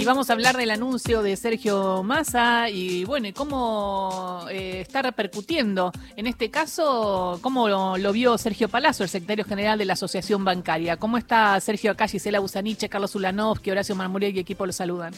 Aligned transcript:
Y 0.00 0.04
vamos 0.04 0.30
a 0.30 0.34
hablar 0.34 0.56
del 0.56 0.70
anuncio 0.70 1.22
de 1.22 1.34
Sergio 1.34 2.04
Massa 2.04 2.70
y 2.70 3.04
bueno, 3.04 3.26
y 3.26 3.32
cómo 3.32 4.46
eh, 4.48 4.80
está 4.80 5.02
repercutiendo. 5.02 5.90
En 6.16 6.28
este 6.28 6.52
caso, 6.52 7.40
cómo 7.42 7.68
lo, 7.68 8.12
vio 8.12 8.38
Sergio 8.38 8.68
Palazzo, 8.68 9.02
el 9.02 9.08
secretario 9.08 9.44
general 9.44 9.76
de 9.76 9.84
la 9.86 9.94
Asociación 9.94 10.44
Bancaria. 10.44 10.98
¿Cómo 10.98 11.18
está 11.18 11.58
Sergio 11.58 11.90
acá, 11.90 12.06
Gisela 12.06 12.38
Busaniche, 12.38 12.88
Carlos 12.88 13.16
Ulanovsky, 13.16 13.72
Horacio 13.72 13.96
Marmuriel 13.96 14.36
y 14.36 14.38
equipo 14.38 14.66
los 14.66 14.76
saludan? 14.76 15.14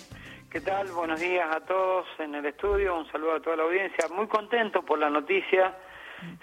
¿Qué 0.50 0.62
tal? 0.62 0.90
Buenos 0.92 1.20
días 1.20 1.54
a 1.54 1.60
todos 1.60 2.06
en 2.18 2.36
el 2.36 2.46
estudio, 2.46 2.96
un 2.96 3.06
saludo 3.12 3.34
a 3.34 3.40
toda 3.40 3.56
la 3.56 3.64
audiencia. 3.64 4.06
Muy 4.16 4.28
contento 4.28 4.82
por 4.82 4.98
la 4.98 5.10
noticia 5.10 5.74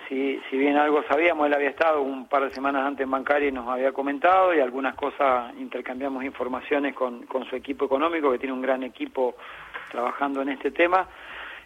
si, 0.07 0.41
si 0.49 0.57
bien 0.57 0.77
algo 0.77 1.03
sabíamos, 1.03 1.47
él 1.47 1.53
había 1.53 1.69
estado 1.69 2.01
un 2.01 2.27
par 2.27 2.43
de 2.43 2.53
semanas 2.53 2.85
antes 2.85 3.03
en 3.03 3.11
Bancaria 3.11 3.49
y 3.49 3.51
nos 3.51 3.67
había 3.67 3.91
comentado 3.91 4.53
y 4.53 4.59
algunas 4.59 4.95
cosas 4.95 5.53
intercambiamos 5.57 6.23
informaciones 6.23 6.95
con, 6.95 7.25
con 7.25 7.45
su 7.45 7.55
equipo 7.55 7.85
económico, 7.85 8.31
que 8.31 8.39
tiene 8.39 8.53
un 8.53 8.61
gran 8.61 8.83
equipo 8.83 9.35
trabajando 9.91 10.41
en 10.41 10.49
este 10.49 10.71
tema. 10.71 11.07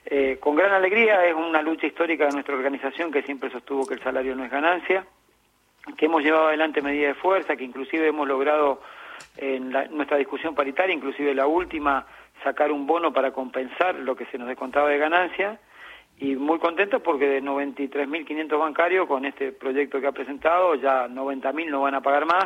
Eh, 0.05 0.37
con 0.39 0.55
gran 0.55 0.71
alegría, 0.71 1.25
es 1.25 1.35
una 1.35 1.61
lucha 1.61 1.87
histórica 1.87 2.25
de 2.25 2.33
nuestra 2.33 2.55
organización 2.55 3.11
que 3.11 3.21
siempre 3.21 3.51
sostuvo 3.51 3.85
que 3.85 3.93
el 3.93 4.03
salario 4.03 4.35
no 4.35 4.43
es 4.43 4.51
ganancia, 4.51 5.05
que 5.97 6.05
hemos 6.05 6.23
llevado 6.23 6.47
adelante 6.47 6.81
medidas 6.81 7.15
de 7.15 7.21
fuerza, 7.21 7.55
que 7.55 7.63
inclusive 7.63 8.07
hemos 8.07 8.27
logrado 8.27 8.81
en 9.37 9.69
nuestra 9.69 10.17
discusión 10.17 10.55
paritaria, 10.55 10.95
inclusive 10.95 11.33
la 11.35 11.45
última, 11.45 12.05
sacar 12.43 12.71
un 12.71 12.87
bono 12.87 13.13
para 13.13 13.31
compensar 13.31 13.95
lo 13.95 14.15
que 14.15 14.25
se 14.25 14.37
nos 14.37 14.47
descontaba 14.47 14.89
de 14.89 14.97
ganancia 14.97 15.59
y 16.17 16.35
muy 16.35 16.59
contentos 16.59 17.01
porque 17.01 17.27
de 17.27 17.41
93.500 17.41 18.59
bancarios 18.59 19.07
con 19.07 19.25
este 19.25 19.51
proyecto 19.51 19.99
que 19.99 20.07
ha 20.07 20.11
presentado 20.11 20.75
ya 20.75 21.07
90.000 21.07 21.69
no 21.69 21.81
van 21.81 21.95
a 21.95 22.01
pagar 22.01 22.25
más. 22.25 22.45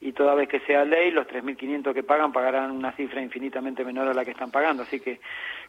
Y 0.00 0.12
toda 0.12 0.34
vez 0.34 0.48
que 0.48 0.58
sea 0.60 0.84
ley 0.84 1.12
los 1.12 1.28
3.500 1.28 1.94
que 1.94 2.02
pagan 2.02 2.32
pagarán 2.32 2.72
una 2.72 2.90
cifra 2.92 3.22
infinitamente 3.22 3.84
menor 3.84 4.08
a 4.08 4.14
la 4.14 4.24
que 4.24 4.32
están 4.32 4.50
pagando. 4.50 4.82
Así 4.82 4.98
que 4.98 5.20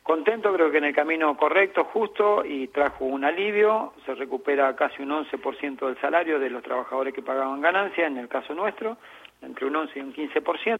contento, 0.01 0.51
creo 0.51 0.71
que 0.71 0.79
en 0.79 0.85
el 0.85 0.95
camino 0.95 1.37
correcto, 1.37 1.83
justo 1.83 2.43
y 2.43 2.67
trajo 2.69 3.05
un 3.05 3.23
alivio, 3.23 3.93
se 4.07 4.15
recupera 4.15 4.75
casi 4.75 5.03
un 5.03 5.11
11% 5.11 5.85
del 5.85 6.01
salario 6.01 6.39
de 6.39 6.49
los 6.49 6.63
trabajadores 6.63 7.13
que 7.13 7.21
pagaban 7.21 7.61
ganancia, 7.61 8.07
en 8.07 8.17
el 8.17 8.27
caso 8.27 8.55
nuestro, 8.55 8.97
entre 9.43 9.67
un 9.67 9.75
11 9.75 9.99
y 9.99 10.01
un 10.01 10.13
15%, 10.13 10.79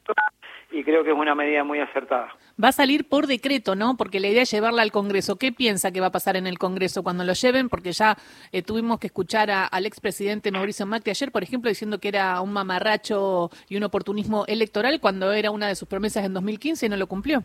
y 0.73 0.83
creo 0.83 1.03
que 1.03 1.11
es 1.11 1.15
una 1.15 1.35
medida 1.35 1.63
muy 1.63 1.79
acertada. 1.79 2.35
Va 2.61 2.69
a 2.69 2.71
salir 2.71 3.07
por 3.07 3.27
decreto, 3.27 3.75
¿no? 3.75 3.95
Porque 3.95 4.19
la 4.19 4.27
idea 4.27 4.41
es 4.41 4.51
llevarla 4.51 4.81
al 4.81 4.91
Congreso. 4.91 5.37
¿Qué 5.37 5.51
piensa 5.51 5.91
que 5.91 6.01
va 6.01 6.07
a 6.07 6.11
pasar 6.11 6.35
en 6.35 6.47
el 6.47 6.57
Congreso 6.57 7.03
cuando 7.03 7.23
lo 7.23 7.33
lleven? 7.33 7.69
Porque 7.69 7.91
ya 7.91 8.17
eh, 8.51 8.63
tuvimos 8.63 8.99
que 8.99 9.07
escuchar 9.07 9.51
al 9.51 9.85
expresidente 9.85 10.51
Mauricio 10.51 10.87
Macri 10.87 11.11
ayer, 11.11 11.31
por 11.31 11.43
ejemplo, 11.43 11.69
diciendo 11.69 11.99
que 11.99 12.07
era 12.07 12.41
un 12.41 12.51
mamarracho 12.51 13.51
y 13.69 13.77
un 13.77 13.83
oportunismo 13.83 14.45
electoral 14.47 14.99
cuando 14.99 15.31
era 15.31 15.51
una 15.51 15.67
de 15.67 15.75
sus 15.75 15.87
promesas 15.87 16.25
en 16.25 16.33
2015 16.33 16.87
y 16.87 16.89
no 16.89 16.97
lo 16.97 17.05
cumplió. 17.05 17.43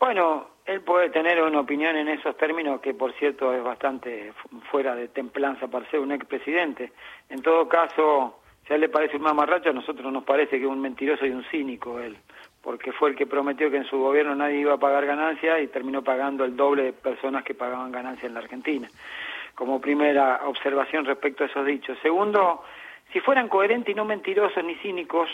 Bueno, 0.00 0.48
él 0.66 0.80
puede 0.80 1.10
tener 1.10 1.40
una 1.40 1.60
opinión 1.60 1.96
en 1.96 2.08
esos 2.08 2.36
términos 2.36 2.80
que, 2.80 2.94
por 2.94 3.12
cierto, 3.14 3.54
es 3.54 3.62
bastante 3.62 4.32
fuera 4.72 4.96
de 4.96 5.06
templanza 5.08 5.68
para 5.68 5.88
ser 5.90 6.00
un 6.00 6.10
expresidente. 6.10 6.92
En 7.28 7.42
todo 7.42 7.68
caso 7.68 8.37
si 8.68 8.74
a 8.74 8.76
él 8.76 8.82
le 8.82 8.90
parece 8.90 9.16
un 9.16 9.22
mamarracho, 9.22 9.70
a 9.70 9.72
nosotros 9.72 10.12
nos 10.12 10.24
parece 10.24 10.58
que 10.58 10.64
es 10.64 10.70
un 10.70 10.80
mentiroso 10.80 11.24
y 11.24 11.30
un 11.30 11.42
cínico 11.44 11.98
él, 12.00 12.18
porque 12.62 12.92
fue 12.92 13.08
el 13.08 13.16
que 13.16 13.26
prometió 13.26 13.70
que 13.70 13.78
en 13.78 13.86
su 13.86 13.98
gobierno 13.98 14.34
nadie 14.34 14.60
iba 14.60 14.74
a 14.74 14.78
pagar 14.78 15.06
ganancias 15.06 15.62
y 15.62 15.68
terminó 15.68 16.04
pagando 16.04 16.44
el 16.44 16.54
doble 16.54 16.82
de 16.82 16.92
personas 16.92 17.44
que 17.44 17.54
pagaban 17.54 17.90
ganancias 17.90 18.26
en 18.26 18.34
la 18.34 18.40
Argentina. 18.40 18.86
Como 19.54 19.80
primera 19.80 20.42
observación 20.44 21.06
respecto 21.06 21.44
a 21.44 21.46
esos 21.46 21.64
dichos. 21.64 21.98
Segundo, 22.02 22.62
si 23.10 23.20
fueran 23.20 23.48
coherentes 23.48 23.90
y 23.90 23.96
no 23.96 24.04
mentirosos 24.04 24.62
ni 24.62 24.74
cínicos, 24.76 25.30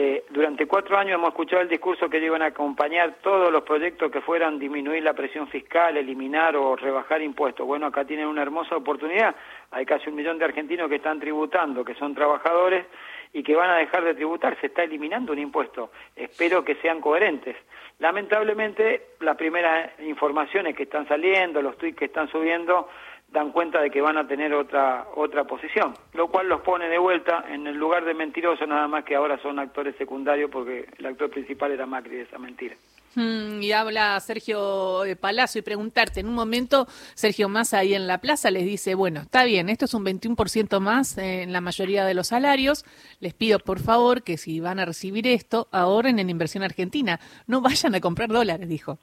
eh, 0.00 0.26
durante 0.30 0.68
cuatro 0.68 0.96
años 0.96 1.16
hemos 1.16 1.30
escuchado 1.30 1.60
el 1.60 1.68
discurso 1.68 2.08
que 2.08 2.24
iban 2.24 2.40
a 2.40 2.46
acompañar 2.46 3.16
todos 3.20 3.50
los 3.50 3.64
proyectos 3.64 4.12
que 4.12 4.20
fueran 4.20 4.56
disminuir 4.56 5.02
la 5.02 5.12
presión 5.12 5.48
fiscal, 5.48 5.96
eliminar 5.96 6.54
o 6.54 6.76
rebajar 6.76 7.20
impuestos. 7.20 7.66
Bueno, 7.66 7.86
acá 7.86 8.04
tienen 8.04 8.28
una 8.28 8.42
hermosa 8.42 8.76
oportunidad. 8.76 9.34
Hay 9.72 9.84
casi 9.84 10.08
un 10.08 10.14
millón 10.14 10.38
de 10.38 10.44
argentinos 10.44 10.88
que 10.88 10.94
están 10.94 11.18
tributando, 11.18 11.84
que 11.84 11.96
son 11.96 12.14
trabajadores 12.14 12.86
y 13.32 13.42
que 13.42 13.56
van 13.56 13.70
a 13.70 13.78
dejar 13.78 14.04
de 14.04 14.14
tributar. 14.14 14.56
Se 14.60 14.68
está 14.68 14.84
eliminando 14.84 15.32
un 15.32 15.40
impuesto. 15.40 15.90
Espero 16.14 16.64
que 16.64 16.76
sean 16.76 17.00
coherentes. 17.00 17.56
Lamentablemente, 17.98 19.14
las 19.18 19.36
primeras 19.36 19.98
informaciones 19.98 20.76
que 20.76 20.84
están 20.84 21.08
saliendo, 21.08 21.60
los 21.60 21.76
tweets 21.76 21.98
que 21.98 22.04
están 22.04 22.28
subiendo, 22.28 22.88
dan 23.32 23.52
cuenta 23.52 23.80
de 23.80 23.90
que 23.90 24.00
van 24.00 24.16
a 24.16 24.26
tener 24.26 24.54
otra 24.54 25.06
otra 25.14 25.44
posición, 25.44 25.94
lo 26.14 26.28
cual 26.28 26.48
los 26.48 26.62
pone 26.62 26.88
de 26.88 26.98
vuelta 26.98 27.44
en 27.48 27.66
el 27.66 27.76
lugar 27.76 28.04
de 28.04 28.14
mentirosos, 28.14 28.66
nada 28.66 28.88
más 28.88 29.04
que 29.04 29.14
ahora 29.14 29.38
son 29.42 29.58
actores 29.58 29.96
secundarios 29.96 30.50
porque 30.50 30.88
el 30.98 31.06
actor 31.06 31.30
principal 31.30 31.72
era 31.72 31.86
Macri 31.86 32.16
de 32.16 32.22
esa 32.22 32.38
mentira. 32.38 32.74
Mm, 33.14 33.62
y 33.62 33.72
habla 33.72 34.18
Sergio 34.20 35.00
de 35.00 35.16
Palacio 35.16 35.58
y 35.58 35.62
preguntarte, 35.62 36.20
en 36.20 36.28
un 36.28 36.34
momento 36.34 36.86
Sergio 37.14 37.48
Massa 37.48 37.78
ahí 37.78 37.94
en 37.94 38.06
la 38.06 38.18
plaza 38.18 38.50
les 38.50 38.64
dice, 38.64 38.94
bueno, 38.94 39.20
está 39.20 39.44
bien, 39.44 39.68
esto 39.68 39.86
es 39.86 39.94
un 39.94 40.04
21% 40.04 40.80
más 40.80 41.18
en 41.18 41.52
la 41.52 41.60
mayoría 41.60 42.04
de 42.04 42.14
los 42.14 42.28
salarios, 42.28 42.84
les 43.20 43.34
pido 43.34 43.58
por 43.58 43.80
favor 43.80 44.22
que 44.22 44.36
si 44.36 44.60
van 44.60 44.78
a 44.78 44.84
recibir 44.84 45.26
esto, 45.26 45.68
ahorren 45.72 46.18
en 46.18 46.30
inversión 46.30 46.62
argentina, 46.62 47.18
no 47.46 47.60
vayan 47.60 47.94
a 47.94 48.00
comprar 48.00 48.28
dólares, 48.28 48.68
dijo. 48.68 48.98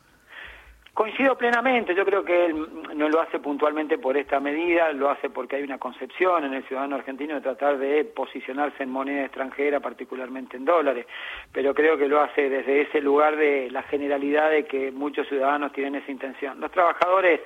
Coincido 0.95 1.37
plenamente, 1.37 1.93
yo 1.93 2.05
creo 2.05 2.23
que 2.23 2.45
él 2.45 2.69
no 2.95 3.09
lo 3.09 3.19
hace 3.19 3.39
puntualmente 3.39 3.97
por 3.97 4.15
esta 4.15 4.39
medida, 4.39 4.93
lo 4.93 5.09
hace 5.09 5.29
porque 5.29 5.57
hay 5.57 5.63
una 5.63 5.77
concepción 5.77 6.45
en 6.45 6.53
el 6.53 6.63
ciudadano 6.63 6.95
argentino 6.95 7.35
de 7.35 7.41
tratar 7.41 7.77
de 7.77 8.05
posicionarse 8.05 8.81
en 8.81 8.91
moneda 8.91 9.25
extranjera, 9.25 9.81
particularmente 9.81 10.55
en 10.55 10.63
dólares, 10.63 11.05
pero 11.51 11.75
creo 11.75 11.97
que 11.97 12.07
lo 12.07 12.21
hace 12.21 12.49
desde 12.49 12.83
ese 12.83 13.01
lugar 13.01 13.35
de 13.35 13.69
la 13.71 13.83
generalidad 13.83 14.49
de 14.49 14.63
que 14.63 14.93
muchos 14.93 15.27
ciudadanos 15.27 15.73
tienen 15.73 15.95
esa 15.95 16.11
intención. 16.13 16.61
Los 16.61 16.71
trabajadores 16.71 17.41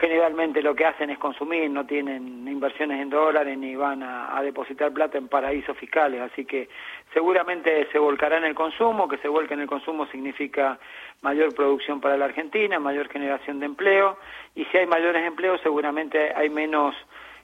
generalmente 0.00 0.60
lo 0.60 0.74
que 0.74 0.84
hacen 0.84 1.10
es 1.10 1.18
consumir, 1.18 1.70
no 1.70 1.86
tienen 1.86 2.46
inversiones 2.48 3.00
en 3.00 3.10
dólares 3.10 3.56
ni 3.56 3.76
van 3.76 4.02
a, 4.02 4.40
depositar 4.42 4.92
plata 4.92 5.18
en 5.18 5.28
paraísos 5.28 5.76
fiscales, 5.78 6.20
así 6.20 6.44
que 6.44 6.68
seguramente 7.12 7.86
se 7.92 7.98
volcará 7.98 8.38
en 8.38 8.44
el 8.44 8.54
consumo, 8.54 9.08
que 9.08 9.18
se 9.18 9.28
vuelque 9.28 9.54
en 9.54 9.60
el 9.60 9.66
consumo 9.66 10.06
significa 10.06 10.78
mayor 11.22 11.54
producción 11.54 12.00
para 12.00 12.16
la 12.16 12.26
Argentina, 12.26 12.78
mayor 12.78 13.08
generación 13.08 13.60
de 13.60 13.66
empleo, 13.66 14.18
y 14.54 14.64
si 14.66 14.76
hay 14.76 14.86
mayores 14.86 15.24
empleos 15.24 15.60
seguramente 15.62 16.32
hay 16.34 16.50
menos 16.50 16.94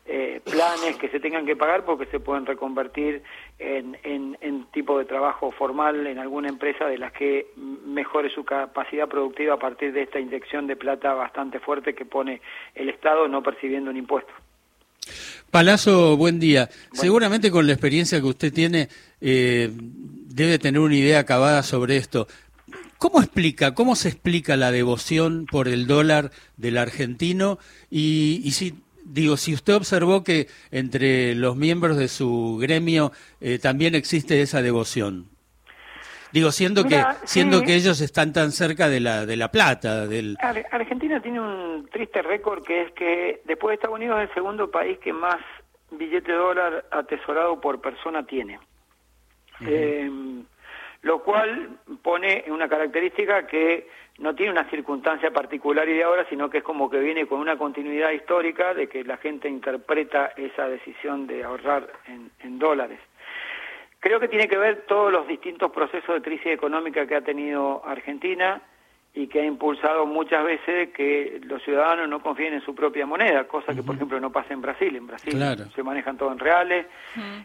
eh, 0.06 0.40
planes 0.44 0.96
que 0.96 1.08
se 1.08 1.20
tengan 1.20 1.46
que 1.46 1.56
pagar 1.56 1.84
porque 1.84 2.06
se 2.06 2.20
pueden 2.20 2.46
reconvertir 2.46 3.22
en, 3.58 3.96
en, 4.02 4.66
tipo 4.72 4.98
de 4.98 5.04
trabajo 5.04 5.50
formal 5.52 6.06
en 6.06 6.18
alguna 6.18 6.48
empresa 6.48 6.86
de 6.86 6.98
las 6.98 7.12
que 7.12 7.48
mejore 7.56 8.30
su 8.30 8.44
capacidad 8.44 9.08
productiva 9.08 9.54
a 9.54 9.58
partir 9.58 9.92
de 9.92 10.02
esta 10.02 10.18
inyección 10.18 10.66
de 10.66 10.76
plata 10.76 11.12
bastante 11.14 11.60
fuerte 11.60 11.94
que 11.94 12.04
pone 12.04 12.40
el 12.74 12.88
Estado 12.88 13.28
no 13.28 13.42
percibiendo 13.42 13.90
un 13.90 13.96
impuesto. 13.96 14.32
Palazzo, 15.50 16.16
buen 16.16 16.38
día. 16.38 16.68
Seguramente 16.92 17.50
con 17.50 17.66
la 17.66 17.72
experiencia 17.72 18.20
que 18.20 18.26
usted 18.26 18.52
tiene 18.52 18.88
eh, 19.20 19.70
debe 19.72 20.58
tener 20.58 20.80
una 20.80 20.94
idea 20.94 21.20
acabada 21.20 21.62
sobre 21.62 21.96
esto. 21.96 22.26
¿Cómo 22.98 23.20
explica, 23.20 23.74
cómo 23.74 23.96
se 23.96 24.08
explica 24.08 24.56
la 24.56 24.70
devoción 24.70 25.46
por 25.50 25.68
el 25.68 25.86
dólar 25.86 26.30
del 26.56 26.78
argentino 26.78 27.58
y, 27.90 28.42
y 28.44 28.50
si 28.52 28.74
digo, 29.10 29.36
si 29.36 29.54
usted 29.54 29.74
observó 29.74 30.22
que 30.24 30.46
entre 30.70 31.34
los 31.34 31.56
miembros 31.56 31.96
de 31.96 32.08
su 32.08 32.58
gremio 32.60 33.12
eh, 33.40 33.58
también 33.58 33.94
existe 33.94 34.40
esa 34.40 34.62
devoción. 34.62 35.26
Digo, 36.32 36.52
siendo 36.52 36.84
que 36.84 37.02
siendo 37.24 37.62
que 37.62 37.74
ellos 37.74 38.00
están 38.00 38.32
tan 38.32 38.52
cerca 38.52 38.88
de 38.88 39.00
la 39.00 39.26
de 39.26 39.36
la 39.36 39.50
plata, 39.50 40.06
del 40.06 40.36
Argentina 40.70 41.20
tiene 41.20 41.40
un 41.40 41.88
triste 41.90 42.22
récord 42.22 42.62
que 42.62 42.82
es 42.82 42.92
que 42.92 43.42
después 43.46 43.72
de 43.72 43.74
Estados 43.74 43.96
Unidos 43.96 44.22
es 44.22 44.28
el 44.28 44.34
segundo 44.34 44.70
país 44.70 44.98
que 45.00 45.12
más 45.12 45.40
billete 45.90 46.30
de 46.30 46.38
dólar 46.38 46.84
atesorado 46.92 47.60
por 47.60 47.80
persona 47.80 48.24
tiene. 48.24 48.60
eh, 49.66 50.08
lo 51.02 51.22
cual 51.22 51.78
pone 52.02 52.44
una 52.48 52.68
característica 52.68 53.46
que 53.46 53.88
no 54.20 54.34
tiene 54.34 54.52
una 54.52 54.68
circunstancia 54.68 55.30
particular 55.30 55.88
y 55.88 55.94
de 55.94 56.04
ahora, 56.04 56.26
sino 56.28 56.50
que 56.50 56.58
es 56.58 56.64
como 56.64 56.90
que 56.90 56.98
viene 56.98 57.26
con 57.26 57.40
una 57.40 57.56
continuidad 57.56 58.10
histórica 58.10 58.74
de 58.74 58.86
que 58.86 59.02
la 59.02 59.16
gente 59.16 59.48
interpreta 59.48 60.32
esa 60.36 60.68
decisión 60.68 61.26
de 61.26 61.42
ahorrar 61.42 61.90
en, 62.06 62.58
dólares. 62.58 63.00
Creo 63.98 64.20
que 64.20 64.28
tiene 64.28 64.46
que 64.46 64.58
ver 64.58 64.84
todos 64.86 65.10
los 65.10 65.26
distintos 65.26 65.70
procesos 65.72 66.14
de 66.14 66.20
crisis 66.20 66.48
económica 66.48 67.06
que 67.06 67.16
ha 67.16 67.22
tenido 67.22 67.82
Argentina 67.86 68.60
y 69.14 69.26
que 69.26 69.40
ha 69.40 69.44
impulsado 69.44 70.04
muchas 70.04 70.44
veces 70.44 70.90
que 70.90 71.40
los 71.44 71.62
ciudadanos 71.62 72.06
no 72.06 72.20
confíen 72.20 72.52
en 72.52 72.60
su 72.60 72.74
propia 72.74 73.06
moneda, 73.06 73.44
cosa 73.44 73.74
que 73.74 73.82
por 73.82 73.94
ejemplo 73.94 74.20
no 74.20 74.30
pasa 74.30 74.52
en 74.52 74.60
Brasil. 74.60 74.94
En 74.94 75.06
Brasil 75.06 75.42
se 75.74 75.82
manejan 75.82 76.18
todo 76.18 76.30
en 76.30 76.38
reales. 76.38 76.86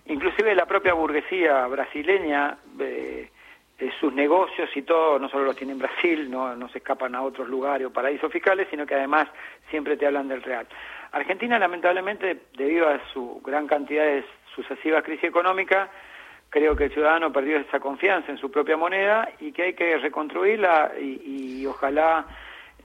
Inclusive 0.08 0.54
la 0.54 0.66
propia 0.66 0.94
burguesía 0.94 1.66
brasileña 1.68 2.58
eh, 2.80 3.30
eh, 3.78 3.92
sus 4.00 4.14
negocios 4.14 4.70
y 4.76 4.84
todo, 4.84 5.20
no 5.20 5.28
solo 5.30 5.46
los 5.46 5.56
tiene 5.56 5.74
en 5.74 5.80
Brasil, 5.80 6.30
no, 6.32 6.56
no 6.56 6.70
se 6.70 6.78
escapan 6.78 7.14
a 7.14 7.22
otros 7.22 7.50
lugares 7.50 7.86
o 7.86 7.92
paraísos 7.92 8.32
fiscales, 8.32 8.68
sino 8.70 8.86
que 8.86 8.96
además 8.96 9.28
siempre 9.70 9.98
te 9.98 10.06
hablan 10.06 10.28
del 10.28 10.44
real. 10.44 10.66
Argentina, 11.12 11.60
lamentablemente, 11.60 12.44
debido 12.58 12.88
a 12.88 13.00
su 13.12 13.42
gran 13.44 13.68
cantidad 13.68 14.06
de 14.06 14.24
sucesivas 14.56 15.04
crisis 15.04 15.26
económicas, 15.26 15.90
creo 16.50 16.76
que 16.76 16.86
el 16.86 16.94
ciudadano 16.94 17.34
perdió 17.34 17.58
esa 17.58 17.80
confianza 17.80 18.32
en 18.32 18.38
su 18.38 18.50
propia 18.50 18.78
moneda 18.78 19.30
y 19.42 19.52
que 19.52 19.64
hay 19.64 19.74
que 19.74 19.98
reconstruirla 19.98 20.94
y, 21.00 21.60
y 21.62 21.66
ojalá 21.66 22.26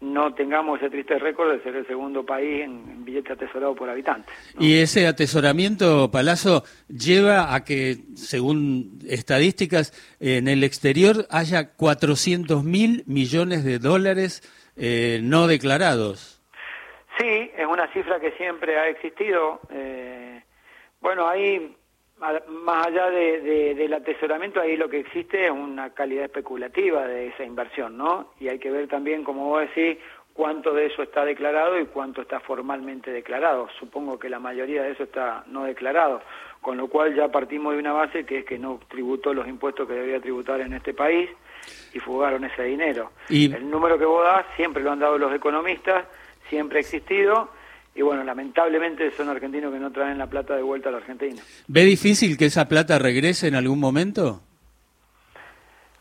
no 0.01 0.33
tengamos 0.35 0.79
ese 0.79 0.91
triste 0.91 1.19
récord 1.19 1.51
de 1.51 1.63
ser 1.63 1.77
el 1.77 1.87
segundo 1.87 2.25
país 2.25 2.63
en, 2.63 3.05
billete 3.05 3.33
atesorado 3.33 3.75
por 3.75 3.91
habitante. 3.91 4.33
Y 4.59 4.79
ese 4.79 5.07
atesoramiento, 5.07 6.11
Palazzo, 6.11 6.65
lleva 6.89 7.55
a 7.55 7.65
que, 7.65 7.99
según 8.15 8.99
estadísticas, 9.07 9.93
en 10.21 10.49
el 10.49 10.65
exterior 10.65 11.27
haya 11.31 11.73
400 11.75 12.65
mil 12.65 13.05
millones 13.07 13.65
de 13.65 13.79
dólares 13.79 14.43
eh, 14.77 15.21
no 15.23 15.47
declarados. 15.47 16.41
Sí, 17.19 17.51
es 17.57 17.67
una 17.67 17.93
cifra 17.93 18.19
que 18.19 18.33
siempre 18.33 18.79
ha 18.79 18.89
existido. 18.89 19.61
Eh, 19.71 20.43
bueno, 21.01 21.29
ahí 21.29 21.77
más 22.49 22.87
allá 22.87 23.11
de, 23.11 23.75
del 23.75 23.95
atesoramiento, 23.95 24.61
ahí 24.61 24.77
lo 24.77 24.89
que 24.89 25.01
existe 25.01 25.47
es 25.47 25.51
una 25.51 25.91
calidad 25.91 26.25
especulativa 26.25 27.07
de 27.07 27.29
esa 27.29 27.45
inversión, 27.45 27.97
¿no? 27.97 28.33
Y 28.39 28.49
hay 28.49 28.59
que 28.59 28.71
ver 28.71 28.89
también, 28.89 29.25
como 29.25 29.49
vos 29.49 29.63
decís, 29.63 29.99
cuánto 30.35 30.73
de 30.75 30.87
eso 30.87 31.03
está 31.03 31.25
declarado 31.25 31.79
y 31.79 31.87
cuánto 31.87 32.23
está 32.23 32.41
formalmente 32.41 33.11
declarado. 33.11 33.69
Supongo 33.79 34.19
que 34.19 34.29
la 34.29 34.39
mayoría 34.39 34.83
de 34.83 34.93
eso 34.93 35.05
está 35.05 35.45
no 35.47 35.65
declarado, 35.65 36.23
con 36.61 36.77
lo 36.77 36.89
cual 36.89 37.15
ya 37.15 37.29
partimos 37.29 37.73
de 37.73 37.79
una 37.79 37.93
base 37.93 38.25
que 38.25 38.41
es 38.41 38.45
que 38.45 38.59
no 38.59 38.81
tributó 38.89 39.33
los 39.33 39.49
impuestos 39.49 39.89
que 39.89 39.95
debería 39.95 40.21
tributar 40.21 40.61
en 40.61 40.75
este 40.75 40.93
país 40.93 41.31
y 41.95 42.01
fugaron 42.01 42.45
ese 42.45 42.65
dinero. 42.65 43.13
Y... 43.29 43.53
El 43.53 43.71
número 43.71 43.99
que 43.99 44.05
vos 44.05 44.25
das 44.25 44.45
siempre 44.57 44.83
lo 44.83 44.93
han 44.93 45.01
dado 45.01 45.19
los 45.19 45.33
economistas, 45.35 46.05
siempre 46.49 46.79
ha 46.79 46.81
existido 46.81 47.51
y 47.95 48.03
bueno, 48.03 48.23
lamentablemente 48.23 49.11
son 49.13 49.29
argentinos 49.29 49.73
que 49.73 49.79
no 49.79 49.91
traen 49.91 50.19
la 50.19 50.27
plata 50.27 50.55
de 50.55 50.63
vuelta 50.63 50.89
a 50.89 50.93
la 50.93 50.99
Argentina. 50.99 51.43
¿Ve 51.67 51.83
difícil 51.83 52.37
que 52.39 52.47
esa 52.47 52.69
plata 52.69 52.99
regrese 52.99 53.49
en 53.49 53.57
algún 53.57 53.81
momento? 53.81 54.41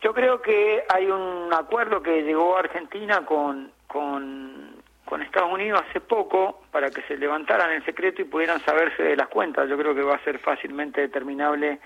Yo 0.02 0.14
creo 0.14 0.40
que 0.40 0.82
hay 0.88 1.06
un 1.06 1.52
acuerdo 1.52 2.02
que 2.02 2.22
llegó 2.22 2.56
a 2.56 2.60
Argentina 2.60 3.26
con, 3.26 3.70
con, 3.86 4.76
con 5.04 5.20
Estados 5.20 5.52
Unidos 5.52 5.82
hace 5.88 6.00
poco 6.00 6.62
para 6.70 6.90
que 6.90 7.02
se 7.02 7.18
levantaran 7.18 7.72
el 7.72 7.84
secreto 7.84 8.22
y 8.22 8.24
pudieran 8.24 8.60
saberse 8.60 9.02
de 9.02 9.16
las 9.16 9.28
cuentas. 9.28 9.68
Yo 9.68 9.76
creo 9.76 9.94
que 9.94 10.02
va 10.02 10.14
a 10.14 10.24
ser 10.24 10.38
fácilmente 10.38 11.02
determinable 11.02 11.80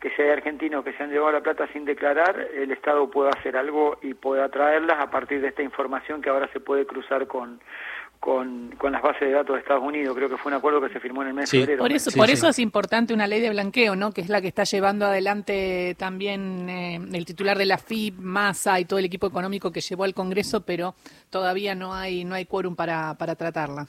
que 0.00 0.10
si 0.10 0.22
hay 0.22 0.30
argentinos 0.30 0.82
que 0.82 0.94
se 0.94 1.02
han 1.02 1.10
llevado 1.10 1.32
la 1.32 1.42
plata 1.42 1.68
sin 1.72 1.84
declarar, 1.84 2.40
el 2.54 2.72
Estado 2.72 3.08
pueda 3.10 3.30
hacer 3.30 3.56
algo 3.56 3.98
y 4.02 4.14
pueda 4.14 4.48
traerlas 4.48 4.98
a 4.98 5.10
partir 5.10 5.42
de 5.42 5.48
esta 5.48 5.62
información 5.62 6.22
que 6.22 6.30
ahora 6.30 6.48
se 6.54 6.58
puede 6.58 6.86
cruzar 6.86 7.26
con, 7.26 7.60
con, 8.20 8.70
con, 8.76 8.92
las 8.92 9.02
bases 9.02 9.22
de 9.22 9.32
datos 9.32 9.54
de 9.54 9.60
Estados 9.60 9.82
Unidos. 9.82 10.14
Creo 10.14 10.28
que 10.28 10.36
fue 10.36 10.52
un 10.52 10.58
acuerdo 10.58 10.80
que 10.80 10.92
se 10.92 11.00
firmó 11.00 11.22
en 11.22 11.28
el 11.28 11.34
mes 11.34 11.50
de 11.50 11.58
febrero. 11.58 11.82
Por 11.82 11.92
eso, 11.92 12.10
por 12.14 12.30
eso 12.30 12.48
es 12.48 12.58
importante 12.58 13.14
una 13.14 13.26
ley 13.26 13.40
de 13.40 13.50
blanqueo, 13.50 13.96
¿no? 13.96 14.12
Que 14.12 14.20
es 14.20 14.28
la 14.28 14.40
que 14.40 14.48
está 14.48 14.64
llevando 14.64 15.06
adelante 15.06 15.96
también 15.98 16.68
eh, 16.68 17.00
el 17.14 17.24
titular 17.24 17.56
de 17.56 17.64
la 17.66 17.78
FIB, 17.78 18.20
Massa 18.20 18.78
y 18.78 18.84
todo 18.84 18.98
el 18.98 19.06
equipo 19.06 19.26
económico 19.26 19.72
que 19.72 19.80
llevó 19.80 20.04
al 20.04 20.14
Congreso, 20.14 20.64
pero 20.64 20.94
todavía 21.30 21.74
no 21.74 21.94
hay 21.94 22.24
no 22.24 22.34
hay 22.34 22.44
quórum 22.44 22.76
para, 22.76 23.14
para 23.14 23.34
tratarla. 23.34 23.86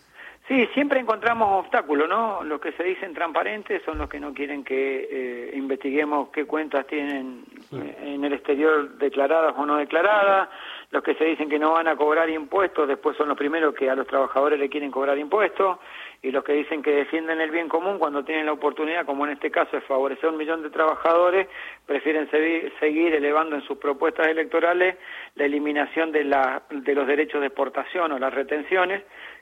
Sí, 0.48 0.68
siempre 0.74 1.00
encontramos 1.00 1.64
obstáculos, 1.64 2.10
¿no? 2.10 2.44
Los 2.44 2.60
que 2.60 2.72
se 2.74 2.84
dicen 2.84 3.14
transparentes 3.14 3.82
son 3.86 3.98
los 3.98 4.10
que 4.10 4.20
no 4.20 4.34
quieren 4.34 4.64
que 4.64 5.08
eh, 5.10 5.52
investiguemos 5.56 6.30
qué 6.30 6.46
cuentas 6.46 6.86
tienen 6.88 7.46
en 7.72 8.26
el 8.26 8.34
exterior 8.34 8.98
declaradas 8.98 9.54
o 9.56 9.66
no 9.66 9.78
declaradas 9.78 10.50
los 10.92 11.02
que 11.04 11.16
se 11.16 11.24
dicen 11.24 11.50
que 11.50 11.58
no 11.58 11.72
van 11.72 11.88
a 11.88 11.96
cobrar 11.96 12.30
impuestos 12.30 12.88
después 12.88 13.16
son 13.16 13.30
los 13.30 13.38
primeros 13.38 13.74
que 13.74 13.90
a 13.90 13.96
los 13.96 14.06
trabajadores 14.06 14.60
le 14.60 14.70
quieren 14.70 14.92
cobrar 14.92 15.18
impuestos 15.18 15.80
y 16.22 16.32
los 16.32 16.44
que 16.44 16.52
dicen 16.54 16.84
que 16.84 16.92
defienden 16.92 17.40
el 17.40 17.50
bien 17.50 17.70
común 17.70 17.98
cuando 17.98 18.24
tienen 18.24 18.46
la 18.46 18.52
oportunidad, 18.52 19.06
como 19.06 19.26
en 19.26 19.32
este 19.32 19.50
caso 19.50 19.78
es 19.78 19.84
favorecer 19.86 20.26
a 20.26 20.30
un 20.30 20.38
millón 20.38 20.62
de 20.62 20.70
trabajadores, 20.70 21.48
prefieren 21.86 22.30
seguir 22.30 23.16
elevando 23.16 23.56
en 23.56 23.62
sus 23.64 23.78
propuestas 23.78 24.28
electorales 24.28 24.98
la 25.36 25.46
eliminación 25.46 26.12
de, 26.12 26.26
la, 26.26 26.62
de 26.70 26.94
los 26.94 27.08
derechos 27.08 27.40
de 27.40 27.48
exportación 27.48 28.12
o 28.12 28.20
las 28.20 28.34
retenciones, 28.34 29.02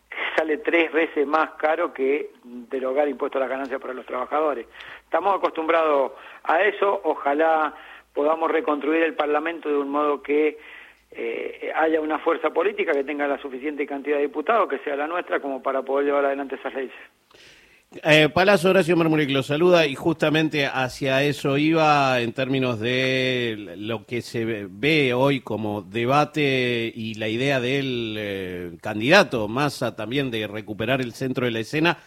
que 0.09 0.17
sale 0.37 0.57
tres 0.57 0.91
veces 0.93 1.25
más 1.27 1.51
caro 1.51 1.93
que 1.93 2.31
derogar 2.43 3.09
impuestos 3.09 3.39
a 3.39 3.41
las 3.41 3.49
ganancias 3.49 3.81
para 3.81 3.93
los 3.93 4.05
trabajadores. 4.05 4.67
Estamos 5.03 5.35
acostumbrados 5.35 6.13
a 6.43 6.61
eso, 6.61 7.01
ojalá 7.03 7.73
podamos 8.13 8.51
reconstruir 8.51 9.03
el 9.03 9.15
Parlamento 9.15 9.69
de 9.69 9.77
un 9.77 9.89
modo 9.89 10.21
que 10.21 10.57
eh, 11.11 11.71
haya 11.75 12.01
una 12.01 12.19
fuerza 12.19 12.51
política 12.51 12.91
que 12.93 13.03
tenga 13.03 13.27
la 13.27 13.41
suficiente 13.41 13.85
cantidad 13.85 14.17
de 14.17 14.23
diputados, 14.23 14.69
que 14.69 14.79
sea 14.79 14.95
la 14.95 15.07
nuestra, 15.07 15.39
como 15.39 15.61
para 15.61 15.81
poder 15.81 16.05
llevar 16.05 16.25
adelante 16.25 16.55
esas 16.55 16.73
leyes. 16.73 16.93
Eh, 18.03 18.29
Palazzo 18.29 18.69
Horacio 18.69 18.95
Marmuric 18.95 19.31
lo 19.31 19.41
saluda 19.41 19.87
y 19.87 19.95
justamente 19.95 20.67
hacia 20.67 21.23
eso 21.23 21.57
iba 21.57 22.21
en 22.21 22.33
términos 22.33 22.79
de 22.79 23.73
lo 23.77 24.05
que 24.05 24.21
se 24.21 24.67
ve 24.69 25.15
hoy 25.15 25.41
como 25.41 25.81
debate 25.81 26.93
y 26.95 27.15
la 27.15 27.29
idea 27.29 27.59
del 27.59 28.15
eh, 28.19 28.77
candidato 28.79 29.47
Massa 29.47 29.95
también 29.95 30.29
de 30.29 30.45
recuperar 30.45 31.01
el 31.01 31.13
centro 31.13 31.45
de 31.45 31.51
la 31.51 31.61
escena 31.61 31.97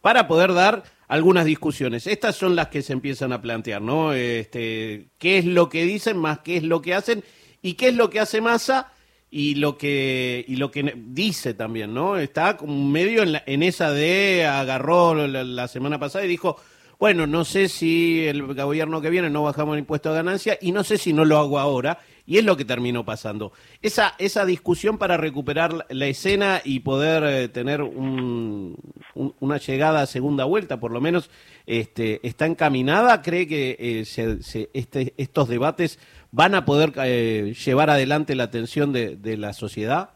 para 0.00 0.26
poder 0.26 0.54
dar 0.54 0.82
algunas 1.06 1.44
discusiones. 1.44 2.08
Estas 2.08 2.34
son 2.34 2.56
las 2.56 2.66
que 2.66 2.82
se 2.82 2.92
empiezan 2.92 3.32
a 3.32 3.40
plantear, 3.40 3.80
¿no? 3.80 4.14
Este, 4.14 5.06
¿Qué 5.18 5.38
es 5.38 5.44
lo 5.44 5.68
que 5.68 5.84
dicen 5.84 6.18
más 6.18 6.40
qué 6.40 6.56
es 6.56 6.64
lo 6.64 6.82
que 6.82 6.94
hacen? 6.94 7.22
¿Y 7.62 7.74
qué 7.74 7.88
es 7.88 7.94
lo 7.94 8.10
que 8.10 8.20
hace 8.20 8.40
Massa? 8.40 8.92
Y 9.30 9.56
lo 9.56 9.76
que 9.76 10.44
y 10.48 10.56
lo 10.56 10.70
que 10.70 10.94
dice 10.96 11.52
también, 11.52 11.92
¿no? 11.92 12.16
Está 12.16 12.56
como 12.56 12.88
medio 12.88 13.22
en, 13.22 13.40
en 13.44 13.62
esa 13.62 13.90
de 13.90 14.46
agarró 14.46 15.26
la, 15.26 15.68
semana 15.68 15.98
pasada 15.98 16.24
y 16.24 16.28
dijo, 16.28 16.56
bueno, 16.98 17.26
no 17.26 17.44
sé 17.44 17.68
si 17.68 18.26
el 18.26 18.42
gobierno 18.54 19.02
que 19.02 19.10
viene 19.10 19.28
no 19.28 19.42
bajamos 19.42 19.74
el 19.74 19.80
impuesto 19.80 20.10
a 20.10 20.14
ganancia 20.14 20.56
y 20.60 20.72
no 20.72 20.82
sé 20.82 20.96
si 20.96 21.12
no 21.12 21.26
lo 21.26 21.36
hago 21.36 21.58
ahora. 21.58 21.98
Y 22.28 22.36
es 22.36 22.44
lo 22.44 22.58
que 22.58 22.66
terminó 22.66 23.06
pasando. 23.06 23.52
Esa, 23.80 24.14
esa 24.18 24.44
discusión 24.44 24.98
para 24.98 25.16
recuperar 25.16 25.86
la 25.88 26.06
escena 26.06 26.60
y 26.62 26.80
poder 26.80 27.24
eh, 27.24 27.48
tener 27.48 27.80
un, 27.80 28.76
una 29.14 29.56
llegada 29.56 30.02
a 30.02 30.06
segunda 30.06 30.44
vuelta, 30.44 30.78
por 30.78 30.90
lo 30.90 31.00
menos, 31.00 31.30
este, 31.64 32.20
está 32.22 32.44
encaminada. 32.44 33.22
¿Cree 33.22 33.48
que 33.48 33.76
eh, 33.78 34.04
se, 34.04 34.68
este, 34.74 35.14
estos 35.16 35.48
debates 35.48 35.98
van 36.30 36.54
a 36.54 36.66
poder 36.66 36.92
eh, 36.96 37.54
llevar 37.64 37.88
adelante 37.88 38.34
la 38.34 38.44
atención 38.44 38.92
de, 38.92 39.16
de 39.16 39.38
la 39.38 39.54
sociedad? 39.54 40.10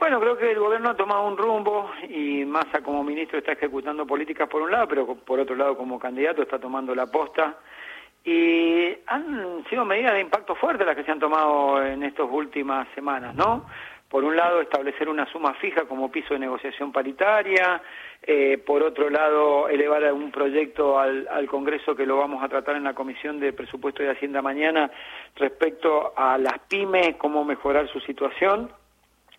Bueno, 0.00 0.18
creo 0.18 0.36
que 0.36 0.50
el 0.50 0.58
gobierno 0.58 0.90
ha 0.90 0.96
tomado 0.96 1.24
un 1.28 1.38
rumbo 1.38 1.88
y 2.10 2.44
Massa 2.44 2.82
como 2.82 3.04
ministro 3.04 3.38
está 3.38 3.52
ejecutando 3.52 4.04
políticas 4.04 4.48
por 4.48 4.60
un 4.60 4.72
lado, 4.72 4.88
pero 4.88 5.06
por 5.14 5.38
otro 5.38 5.54
lado 5.54 5.76
como 5.76 6.00
candidato 6.00 6.42
está 6.42 6.58
tomando 6.58 6.96
la 6.96 7.06
posta 7.06 7.56
y 8.26 8.92
han 9.06 9.64
sido 9.70 9.84
medidas 9.84 10.14
de 10.14 10.20
impacto 10.20 10.56
fuerte 10.56 10.84
las 10.84 10.96
que 10.96 11.04
se 11.04 11.12
han 11.12 11.20
tomado 11.20 11.80
en 11.80 12.02
estas 12.02 12.26
últimas 12.28 12.88
semanas, 12.92 13.36
¿no? 13.36 13.66
Por 14.08 14.24
un 14.24 14.34
lado, 14.34 14.60
establecer 14.60 15.08
una 15.08 15.30
suma 15.30 15.54
fija 15.54 15.84
como 15.84 16.10
piso 16.10 16.34
de 16.34 16.40
negociación 16.40 16.90
paritaria, 16.90 17.80
eh, 18.22 18.58
por 18.58 18.82
otro 18.82 19.10
lado, 19.10 19.68
elevar 19.68 20.12
un 20.12 20.32
proyecto 20.32 20.98
al, 20.98 21.28
al, 21.30 21.46
Congreso 21.46 21.94
que 21.94 22.04
lo 22.04 22.16
vamos 22.16 22.42
a 22.42 22.48
tratar 22.48 22.74
en 22.74 22.84
la 22.84 22.94
Comisión 22.94 23.38
de 23.38 23.52
Presupuesto 23.52 24.02
y 24.02 24.08
Hacienda 24.08 24.42
mañana 24.42 24.90
respecto 25.36 26.12
a 26.16 26.36
las 26.36 26.58
pymes, 26.68 27.16
cómo 27.16 27.44
mejorar 27.44 27.88
su 27.88 28.00
situación 28.00 28.72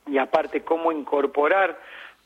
y 0.05 0.17
aparte 0.17 0.61
cómo 0.61 0.93
incorporar 0.93 1.77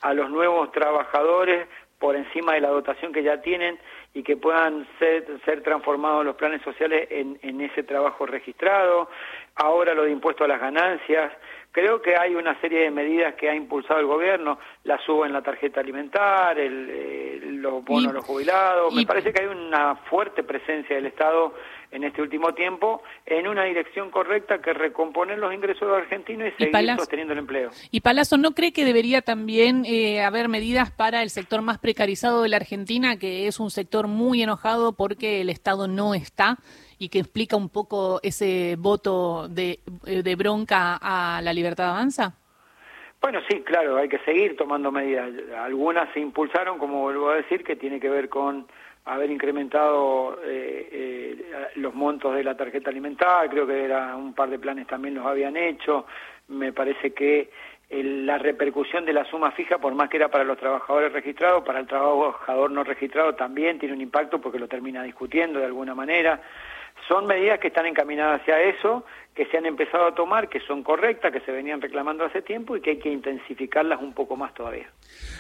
a 0.02 0.14
los 0.14 0.30
nuevos 0.30 0.72
trabajadores 0.72 1.68
por 2.02 2.16
encima 2.16 2.54
de 2.54 2.62
la 2.62 2.70
dotación 2.70 3.14
que 3.14 3.24
ya 3.24 3.42
tienen 3.42 3.80
y 4.14 4.24
que 4.24 4.36
puedan 4.36 4.86
ser, 5.00 5.26
ser 5.46 5.64
transformados 5.64 6.26
los 6.26 6.36
planes 6.36 6.62
sociales 6.64 7.08
en, 7.12 7.40
en 7.42 7.62
ese 7.62 7.84
trabajo 7.84 8.26
registrado. 8.26 9.10
Ahora 9.56 9.94
lo 9.94 10.04
de 10.04 10.12
impuesto 10.12 10.44
a 10.44 10.48
las 10.48 10.60
ganancias. 10.60 11.32
Creo 11.72 12.02
que 12.02 12.18
hay 12.18 12.36
una 12.36 12.60
serie 12.60 12.82
de 12.82 12.92
medidas 12.92 13.36
que 13.36 13.50
ha 13.50 13.56
impulsado 13.56 14.02
el 14.02 14.06
gobierno, 14.06 14.60
la 14.84 14.98
subo 15.06 15.26
en 15.26 15.32
la 15.32 15.42
tarjeta 15.42 15.80
alimentar, 15.80 16.60
el, 16.60 17.62
los 17.62 17.86
bonos 17.86 18.12
a 18.12 18.14
los 18.14 18.26
jubilados. 18.26 18.94
Me 18.94 19.06
parece 19.06 19.32
que 19.32 19.44
hay 19.44 19.48
una 19.48 19.96
fuerte 19.96 20.44
presencia 20.44 20.98
del 20.98 21.06
Estado 21.06 21.54
en 21.92 22.04
este 22.04 22.22
último 22.22 22.54
tiempo 22.54 23.02
en 23.26 23.48
una 23.48 23.64
dirección 23.66 24.10
correcta 24.12 24.62
que 24.62 24.74
recomponer 24.74 25.38
los 25.38 25.54
ingresos 25.54 25.88
de 25.88 25.96
argentinos 25.96 26.50
y, 26.58 26.64
seguir 26.64 26.96
sosteniendo 26.96 27.34
el 27.34 27.40
empleo. 27.40 27.70
¿Y 27.92 28.02
Palazzo 28.02 28.38
no 28.38 28.52
cree 28.52 28.74
que 28.74 28.86
debería 28.86 29.22
también 29.22 29.84
eh, 29.86 30.22
haber 30.22 30.48
medidas 30.48 30.92
para 30.92 31.22
el 31.22 31.30
sector 31.30 31.62
más 31.62 31.78
precarizado 31.80 32.42
de 32.42 32.50
la 32.50 32.58
Argentina, 32.58 33.18
que 33.18 33.48
es 33.48 33.60
un 33.60 33.70
sector 33.70 34.08
muy 34.08 34.42
enojado 34.42 34.94
porque 34.94 35.42
el 35.42 35.50
Estado 35.50 35.88
no 35.88 36.14
está? 36.14 36.58
y 37.02 37.10
que 37.10 37.18
explica 37.18 37.56
un 37.56 37.70
poco 37.70 38.20
ese 38.22 38.76
voto 38.78 39.48
de, 39.48 39.80
eh, 40.06 40.22
de 40.22 40.36
bronca 40.36 41.00
a 41.02 41.42
la 41.42 41.52
libertad 41.52 41.90
avanza? 41.90 42.36
Bueno, 43.20 43.40
sí, 43.50 43.62
claro, 43.62 43.98
hay 43.98 44.08
que 44.08 44.20
seguir 44.20 44.56
tomando 44.56 44.92
medidas. 44.92 45.32
Algunas 45.58 46.14
se 46.14 46.20
impulsaron, 46.20 46.78
como 46.78 47.02
vuelvo 47.02 47.30
a 47.30 47.38
decir, 47.38 47.64
que 47.64 47.76
tiene 47.76 48.00
que 48.00 48.10
ver 48.10 48.30
con 48.30 48.68
haber 49.06 49.32
incrementado 49.32 50.40
eh, 50.44 50.90
eh, 50.92 51.72
los 51.76 51.94
montos 51.94 52.36
de 52.36 52.44
la 52.44 52.56
tarjeta 52.56 52.90
alimentar, 52.90 53.50
creo 53.50 53.66
que 53.66 53.84
era 53.84 54.16
un 54.16 54.34
par 54.34 54.50
de 54.50 54.60
planes 54.60 54.88
también 54.88 55.16
los 55.16 55.26
habían 55.26 55.58
hecho, 55.58 56.06
me 56.48 56.72
parece 56.72 57.14
que 57.14 57.50
la 57.90 58.38
repercusión 58.38 59.06
de 59.06 59.12
la 59.12 59.26
suma 59.26 59.52
fija, 59.52 59.78
por 59.78 59.94
más 59.94 60.10
que 60.10 60.16
era 60.18 60.30
para 60.30 60.46
los 60.46 60.58
trabajadores 60.58 61.12
registrados, 61.12 61.64
para 61.64 61.80
el 61.80 61.88
trabajador 61.88 62.72
no 62.72 62.84
registrado 62.86 63.36
también 63.36 63.80
tiene 63.80 63.96
un 63.96 64.02
impacto 64.02 64.40
porque 64.40 64.60
lo 64.60 64.70
termina 64.70 65.04
discutiendo 65.04 65.60
de 65.60 65.66
alguna 65.66 65.94
manera. 65.94 66.42
Son 67.08 67.26
medidas 67.26 67.60
que 67.60 67.68
están 67.68 67.86
encaminadas 67.86 68.42
hacia 68.42 68.62
eso, 68.62 69.06
que 69.36 69.46
se 69.46 69.58
han 69.58 69.66
empezado 69.66 70.08
a 70.08 70.16
tomar, 70.16 70.50
que 70.50 70.60
son 70.62 70.84
correctas, 70.84 71.32
que 71.32 71.40
se 71.42 71.52
venían 71.52 71.82
reclamando 71.82 72.26
hace 72.26 72.42
tiempo 72.42 72.76
y 72.76 72.82
que 72.82 72.92
hay 72.92 73.00
que 73.00 73.10
intensificarlas 73.10 74.02
un 74.02 74.14
poco 74.14 74.36
más 74.36 74.54
todavía. 74.54 74.90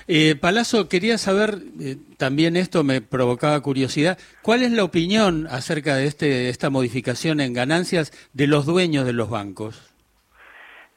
Eh, 0.08 0.36
Palazzo, 0.40 0.88
quería 0.88 1.18
saber, 1.18 1.56
eh, 1.80 1.98
también 2.18 2.56
esto 2.56 2.84
me 2.84 3.02
provocaba 3.02 3.60
curiosidad, 3.62 4.18
¿cuál 4.42 4.64
es 4.64 4.72
la 4.72 4.84
opinión 4.84 5.48
acerca 5.48 5.96
de 5.96 6.08
este, 6.08 6.50
esta 6.50 6.70
modificación 6.70 7.42
en 7.42 7.54
ganancias 7.54 8.12
de 8.34 8.48
los 8.48 8.66
dueños 8.66 9.06
de 9.06 9.14
los 9.14 9.30
bancos? 9.30 9.94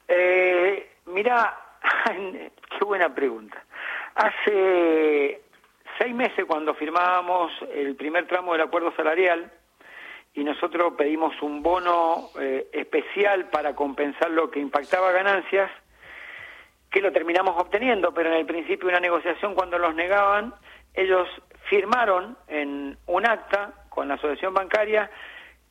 Eh, 0.06 0.88
mira, 1.06 1.59
qué 2.78 2.85
buena 2.85 3.12
pregunta. 3.12 3.64
Hace 4.14 5.40
seis 5.99 6.14
meses 6.14 6.44
cuando 6.47 6.75
firmábamos 6.75 7.50
el 7.75 7.97
primer 7.97 8.28
tramo 8.28 8.52
del 8.52 8.62
acuerdo 8.62 8.94
salarial 8.97 9.50
y 10.34 10.42
nosotros 10.42 10.94
pedimos 10.98 11.40
un 11.42 11.62
bono 11.62 12.30
eh, 12.40 12.68
especial 12.72 13.48
para 13.50 13.74
compensar 13.74 14.30
lo 14.30 14.50
que 14.50 14.58
impactaba 14.58 15.12
ganancias, 15.12 15.70
que 16.90 17.00
lo 17.00 17.12
terminamos 17.12 17.54
obteniendo, 17.56 18.12
pero 18.12 18.30
en 18.30 18.36
el 18.36 18.46
principio 18.46 18.88
de 18.88 18.94
una 18.94 19.00
negociación 19.00 19.54
cuando 19.54 19.78
los 19.78 19.94
negaban, 19.94 20.54
ellos 20.92 21.28
firmaron 21.68 22.36
en 22.48 22.98
un 23.06 23.26
acta 23.26 23.72
con 23.88 24.08
la 24.08 24.14
asociación 24.14 24.54
bancaria 24.54 25.10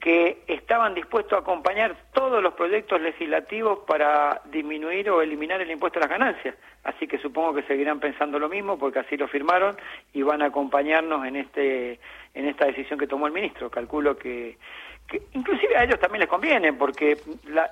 que 0.04 0.44
estaban 0.48 0.94
dispuestos 0.94 1.32
a 1.32 1.44
acompañar 1.44 1.96
todos 2.12 2.44
los 2.44 2.56
proyectos 2.56 3.00
legislativos 3.00 3.80
para 3.88 4.42
disminuir 4.52 5.10
o 5.10 5.22
eliminar 5.22 5.62
el 5.62 5.72
impuesto 5.72 5.98
a 5.98 6.02
las 6.02 6.10
ganancias. 6.10 6.56
Así 6.84 7.08
que 7.08 7.18
supongo 7.20 7.54
que 7.54 7.64
seguirán 7.64 8.02
pensando 8.02 8.38
lo 8.38 8.50
mismo 8.50 8.78
porque 8.78 9.00
así 9.00 9.16
lo 9.16 9.30
firmaron 9.30 9.78
y 10.12 10.22
van 10.22 10.42
a 10.42 10.48
acompañarnos 10.48 11.26
en 11.26 11.38
este 11.38 12.02
en 12.34 12.48
esta 12.50 12.66
decisión 12.66 13.00
que 13.00 13.08
tomó 13.08 13.28
el 13.28 13.34
ministro. 13.34 13.70
Calculo 13.70 14.18
que, 14.18 14.58
inclusive 15.32 15.78
a 15.78 15.86
ellos 15.86 16.02
también 16.02 16.20
les 16.20 16.30
conviene 16.30 16.74
porque 16.74 17.18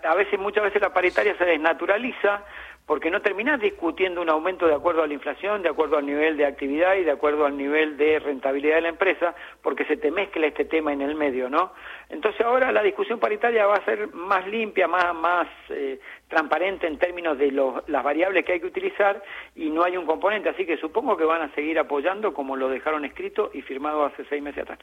a 0.01 0.15
veces 0.15 0.39
muchas 0.39 0.63
veces 0.63 0.81
la 0.81 0.93
paritaria 0.93 1.37
se 1.37 1.43
desnaturaliza 1.43 2.45
porque 2.91 3.09
no 3.09 3.21
terminás 3.21 3.57
discutiendo 3.61 4.21
un 4.21 4.29
aumento 4.29 4.67
de 4.67 4.73
acuerdo 4.73 5.01
a 5.01 5.07
la 5.07 5.13
inflación, 5.13 5.61
de 5.61 5.69
acuerdo 5.69 5.95
al 5.95 6.05
nivel 6.05 6.35
de 6.35 6.45
actividad 6.45 6.95
y 6.95 7.05
de 7.05 7.11
acuerdo 7.11 7.45
al 7.45 7.55
nivel 7.55 7.95
de 7.95 8.19
rentabilidad 8.19 8.75
de 8.75 8.81
la 8.81 8.89
empresa, 8.89 9.33
porque 9.61 9.85
se 9.85 9.95
te 9.95 10.11
mezcla 10.11 10.45
este 10.45 10.65
tema 10.65 10.91
en 10.91 11.01
el 11.01 11.15
medio, 11.15 11.49
¿no? 11.49 11.71
Entonces 12.09 12.41
ahora 12.41 12.69
la 12.73 12.83
discusión 12.83 13.17
paritaria 13.17 13.65
va 13.65 13.75
a 13.75 13.85
ser 13.85 14.13
más 14.13 14.45
limpia, 14.45 14.89
más, 14.89 15.15
más 15.15 15.47
eh, 15.69 16.01
transparente 16.31 16.87
en 16.87 16.97
términos 16.97 17.37
de 17.37 17.51
los, 17.51 17.87
las 17.87 18.03
variables 18.03 18.43
que 18.45 18.53
hay 18.53 18.59
que 18.59 18.67
utilizar 18.67 19.21
y 19.55 19.69
no 19.69 19.83
hay 19.83 19.97
un 19.97 20.05
componente, 20.05 20.49
así 20.49 20.65
que 20.65 20.77
supongo 20.77 21.17
que 21.17 21.25
van 21.25 21.41
a 21.41 21.53
seguir 21.53 21.77
apoyando 21.77 22.33
como 22.33 22.55
lo 22.55 22.69
dejaron 22.69 23.05
escrito 23.05 23.51
y 23.53 23.61
firmado 23.61 24.05
hace 24.05 24.23
seis 24.29 24.41
meses 24.41 24.63
atrás. 24.63 24.79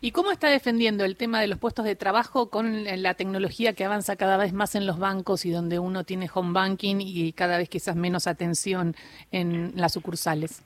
¿Y 0.00 0.12
cómo 0.12 0.30
está 0.30 0.48
defendiendo 0.48 1.04
el 1.04 1.16
tema 1.16 1.40
de 1.40 1.48
los 1.48 1.58
puestos 1.58 1.84
de 1.84 1.96
trabajo 1.96 2.48
con 2.48 2.84
la 2.84 3.14
tecnología 3.14 3.74
que 3.74 3.84
avanza 3.84 4.16
cada 4.16 4.36
vez 4.36 4.52
más 4.52 4.76
en 4.76 4.86
los 4.86 4.98
bancos 4.98 5.44
y 5.44 5.50
donde 5.50 5.78
uno 5.78 6.04
tiene 6.04 6.28
home 6.32 6.52
banking 6.52 6.96
y 7.00 7.32
cada 7.32 7.58
vez 7.58 7.68
quizás 7.68 7.96
menos 7.96 8.26
atención 8.28 8.94
en 9.32 9.72
las 9.74 9.92
sucursales? 9.92 10.64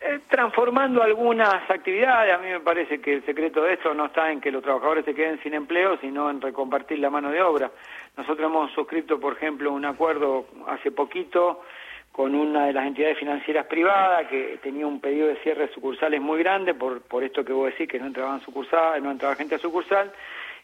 Eh, 0.00 0.20
transformando 0.30 1.02
algunas 1.02 1.68
actividades, 1.68 2.32
a 2.32 2.38
mí 2.38 2.48
me 2.48 2.60
parece 2.60 3.00
que 3.00 3.14
el 3.14 3.26
secreto 3.26 3.64
de 3.64 3.74
esto 3.74 3.92
no 3.94 4.06
está 4.06 4.30
en 4.30 4.40
que 4.40 4.52
los 4.52 4.62
trabajadores 4.62 5.04
se 5.04 5.12
queden 5.12 5.42
sin 5.42 5.54
empleo, 5.54 5.98
sino 6.00 6.30
en 6.30 6.40
recompartir 6.40 7.00
la 7.00 7.10
mano 7.10 7.32
de 7.32 7.42
obra. 7.42 7.72
Nosotros 8.18 8.50
hemos 8.50 8.72
suscrito, 8.72 9.20
por 9.20 9.34
ejemplo, 9.34 9.72
un 9.72 9.84
acuerdo 9.84 10.46
hace 10.66 10.90
poquito 10.90 11.62
con 12.10 12.34
una 12.34 12.66
de 12.66 12.72
las 12.72 12.84
entidades 12.84 13.16
financieras 13.16 13.66
privadas 13.66 14.26
que 14.26 14.58
tenía 14.60 14.88
un 14.88 15.00
pedido 15.00 15.28
de 15.28 15.36
cierre 15.36 15.68
de 15.68 15.72
sucursales 15.72 16.20
muy 16.20 16.40
grande 16.40 16.74
por, 16.74 17.00
por 17.02 17.22
esto 17.22 17.44
que 17.44 17.52
vos 17.52 17.70
decís, 17.70 17.86
que 17.88 18.00
no 18.00 18.06
entraban 18.06 18.40
sucursales, 18.40 19.04
no 19.04 19.12
entraba 19.12 19.36
gente 19.36 19.54
a 19.54 19.58
sucursal, 19.60 20.12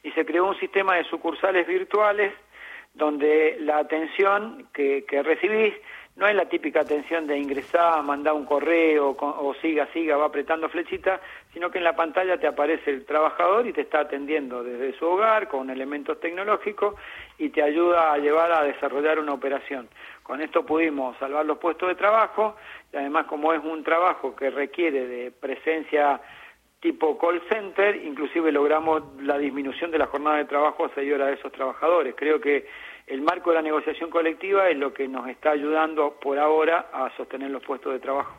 y 0.03 0.11
se 0.11 0.27
creó 0.27 0.49
un 0.49 0.59
sistema 0.59 0.97
de 0.97 1.05
sucursales 1.05 1.65
virtuales 1.65 2.33
donde 2.93 3.57
la 3.61 3.79
atención 3.79 4.67
que, 4.75 5.05
que 5.07 5.23
recibís 5.23 5.75
no 6.17 6.29
es 6.29 6.35
la 6.35 6.49
típica 6.49 6.81
atención 6.81 7.27
de 7.27 7.37
ingresar, 7.37 8.03
mandar 8.05 8.35
un 8.35 8.45
correo 8.45 9.17
o 9.19 9.55
siga, 9.61 9.89
siga, 9.93 10.17
va 10.17 10.27
apretando 10.27 10.69
flechita, 10.69 11.21
sino 11.53 11.71
que 11.71 11.79
en 11.79 11.85
la 11.85 11.97
pantalla 11.97 12.39
te 12.39 12.47
aparece 12.47 12.91
el 12.91 13.05
trabajador 13.05 13.67
y 13.67 13.73
te 13.73 13.81
está 13.81 14.01
atendiendo 14.01 14.63
desde 14.63 14.97
su 14.97 15.07
hogar 15.07 15.49
con 15.49 15.71
elementos 15.71 16.21
tecnológicos 16.21 16.95
y 17.37 17.49
te 17.49 17.63
ayuda 17.63 18.13
a 18.13 18.19
llevar 18.19 18.53
a 18.53 18.63
desarrollar 18.63 19.19
una 19.19 19.33
operación. 19.33 19.89
Con 20.23 20.41
esto 20.41 20.65
pudimos 20.65 21.17
salvar 21.19 21.45
los 21.47 21.59
puestos 21.59 21.89
de 21.89 21.97
trabajo 21.97 22.57
y 22.93 22.97
además 22.97 23.27
como 23.27 23.53
es 23.53 23.63
un 23.65 23.83
trabajo 23.83 24.37
que 24.37 24.51
requiere 24.51 25.07
de 25.07 25.33
presencia 25.33 26.21
tipo 26.79 27.19
call 27.19 27.43
center, 27.49 27.97
inclusive 27.97 28.53
logramos 28.53 29.03
la 29.23 29.39
disminución 29.39 29.91
de 29.91 29.99
la 29.99 30.07
jornada 30.07 30.37
de 30.37 30.45
trabajo 30.45 30.85
a 30.85 30.91
seis 30.95 31.13
horas 31.13 31.29
de 31.29 31.35
esos 31.35 31.51
trabajadores. 31.51 32.15
Creo 32.15 32.41
que 32.41 32.67
el 33.07 33.23
marco 33.23 33.51
de 33.51 33.57
la 33.57 33.63
negociación 33.63 34.11
colectiva 34.11 34.69
es 34.69 34.79
lo 34.79 34.93
que 34.95 35.09
nos 35.09 35.29
está 35.29 35.51
ayudando 35.51 36.19
por 36.21 36.39
ahora 36.39 36.89
a 36.93 37.15
sostener 37.17 37.51
los 37.51 37.63
puestos 37.63 37.93
de 37.93 38.01
trabajo. 38.01 38.35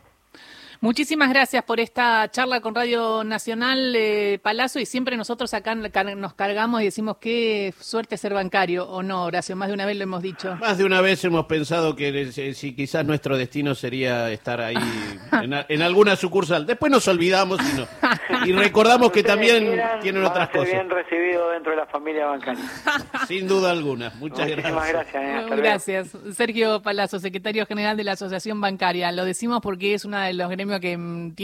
Muchísimas 0.82 1.30
gracias 1.30 1.64
por 1.64 1.80
esta 1.80 2.30
charla 2.30 2.60
con 2.60 2.76
Radio 2.76 3.24
Nacional 3.24 3.96
eh, 3.96 4.40
Palazzo 4.42 4.80
y 4.80 4.86
siempre 4.86 5.16
nosotros 5.16 5.54
acá 5.54 5.74
nos 5.74 6.34
cargamos 6.34 6.82
y 6.82 6.86
decimos 6.86 7.18
qué 7.20 7.74
suerte 7.80 8.18
ser 8.18 8.34
bancario 8.34 8.86
o 8.88 9.02
no, 9.02 9.24
Horacio, 9.24 9.56
más 9.56 9.70
de 9.70 9.74
una 9.74 9.86
vez 9.86 9.98
lo 9.98 10.04
hemos 10.04 10.22
dicho. 10.22 10.56
Más 10.58 10.78
de 10.78 10.84
una 10.84 11.02
vez 11.02 11.24
hemos 11.24 11.46
pensado 11.46 11.96
que 11.96 12.10
eh, 12.10 12.54
si 12.54 12.76
quizás 12.76 13.06
nuestro 13.06 13.38
destino 13.38 13.74
sería 13.74 14.30
estar 14.32 14.62
ahí 14.62 14.76
en, 15.70 15.82
alguna 15.82 16.16
sucursal. 16.16 16.66
Después 16.66 16.92
nos 16.92 17.08
olvidamos 17.08 17.60
y, 17.62 17.82
y 18.46 18.54
recordamos 18.54 19.12
que 19.12 19.24
también 19.24 19.82
tienen 20.02 20.24
otras 20.24 20.50
cosas. 20.50 20.72
bien 20.72 20.90
recibido 20.90 21.50
dentro 21.50 21.72
de 21.72 21.78
la 21.78 21.86
familia 21.86 22.28
bancaria. 22.28 22.64
Sin 23.28 23.48
duda 23.48 23.72
alguna. 23.72 24.12
Muchas 24.20 24.48
gracias. 24.48 24.90
gracias. 24.90 25.24
Eh, 25.24 25.56
gracias. 25.56 26.18
Sergio 26.34 26.82
Palazzo, 26.82 27.20
secretario 27.20 27.66
general 27.66 27.98
de 27.98 28.04
la 28.04 28.14
Asociación 28.14 28.62
Bancaria. 28.62 29.12
Lo 29.12 29.26
decimos 29.26 29.60
porque 29.62 29.94
es 29.94 30.06
una 30.06 30.26
de 30.26 30.34
los 30.34 30.50
gremios 30.50 30.80
que 30.80 30.98
mm, 30.98 31.34